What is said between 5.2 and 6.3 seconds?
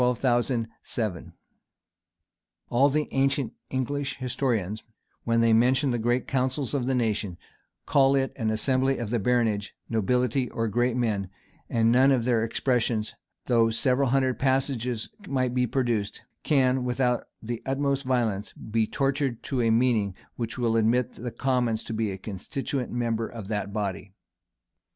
when they mention the great